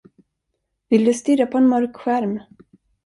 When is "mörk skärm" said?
1.69-2.39